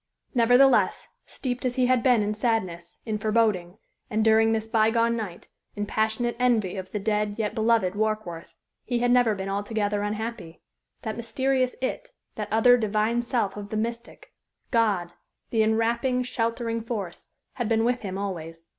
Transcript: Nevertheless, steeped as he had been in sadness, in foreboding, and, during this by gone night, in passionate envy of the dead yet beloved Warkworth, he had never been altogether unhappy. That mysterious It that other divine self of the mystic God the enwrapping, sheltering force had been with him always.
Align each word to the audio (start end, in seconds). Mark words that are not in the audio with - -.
Nevertheless, 0.33 1.09
steeped 1.27 1.63
as 1.63 1.75
he 1.75 1.85
had 1.85 2.01
been 2.01 2.23
in 2.23 2.33
sadness, 2.33 2.97
in 3.05 3.19
foreboding, 3.19 3.77
and, 4.09 4.25
during 4.25 4.51
this 4.51 4.67
by 4.67 4.89
gone 4.89 5.15
night, 5.15 5.47
in 5.75 5.85
passionate 5.85 6.35
envy 6.39 6.75
of 6.75 6.91
the 6.91 6.97
dead 6.97 7.35
yet 7.37 7.53
beloved 7.53 7.93
Warkworth, 7.93 8.55
he 8.83 8.97
had 8.97 9.11
never 9.11 9.35
been 9.35 9.47
altogether 9.47 10.01
unhappy. 10.01 10.63
That 11.03 11.17
mysterious 11.17 11.75
It 11.83 12.09
that 12.33 12.51
other 12.51 12.77
divine 12.77 13.21
self 13.21 13.55
of 13.55 13.69
the 13.69 13.77
mystic 13.77 14.33
God 14.71 15.13
the 15.51 15.61
enwrapping, 15.61 16.23
sheltering 16.23 16.81
force 16.81 17.29
had 17.53 17.69
been 17.69 17.85
with 17.85 18.01
him 18.01 18.17
always. 18.17 18.69